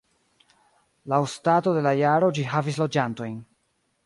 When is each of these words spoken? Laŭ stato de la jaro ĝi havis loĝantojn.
Laŭ 1.13 1.19
stato 1.33 1.75
de 1.77 1.83
la 1.89 1.93
jaro 2.01 2.31
ĝi 2.39 2.47
havis 2.55 2.85
loĝantojn. 2.85 3.39